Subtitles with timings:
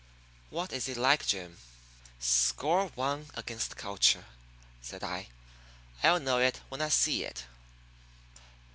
[0.49, 1.59] What is it like, Jim?"
[2.19, 4.25] "Score one against culture,"
[4.81, 5.27] said I.
[6.01, 7.43] "I'll know it when I see it."